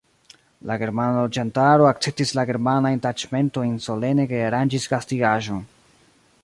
[0.69, 5.63] La germana loĝantaro akceptis la germanajn taĉmentojn solene kaj aranĝis gastigaĵon.